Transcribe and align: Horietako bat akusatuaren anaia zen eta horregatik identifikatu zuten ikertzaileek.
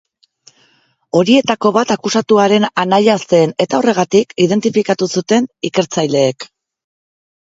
Horietako 1.19 1.71
bat 1.75 1.91
akusatuaren 1.95 2.65
anaia 2.83 3.17
zen 3.37 3.53
eta 3.67 3.79
horregatik 3.81 4.33
identifikatu 4.47 5.09
zuten 5.19 5.49
ikertzaileek. 5.69 6.49